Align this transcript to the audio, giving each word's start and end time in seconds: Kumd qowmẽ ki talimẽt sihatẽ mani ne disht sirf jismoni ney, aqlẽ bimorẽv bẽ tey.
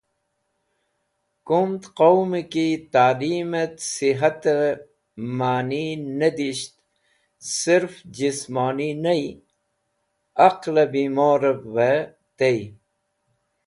Kumd 1.47 1.81
qowmẽ 1.97 2.47
ki 2.51 2.67
talimẽt 2.91 3.75
sihatẽ 3.93 4.63
mani 5.37 5.85
ne 6.19 6.29
disht 6.37 6.73
sirf 7.55 7.93
jismoni 8.15 8.89
ney, 9.03 9.25
aqlẽ 10.47 10.89
bimorẽv 10.93 11.61
bẽ 11.75 11.97
tey. 12.37 12.59